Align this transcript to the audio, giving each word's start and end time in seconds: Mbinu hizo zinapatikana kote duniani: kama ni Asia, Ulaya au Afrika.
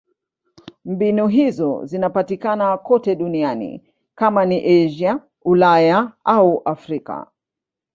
Mbinu 0.85 1.27
hizo 1.27 1.85
zinapatikana 1.85 2.77
kote 2.77 3.15
duniani: 3.15 3.83
kama 4.15 4.45
ni 4.45 4.85
Asia, 4.85 5.19
Ulaya 5.45 6.11
au 6.23 6.61
Afrika. 6.65 7.27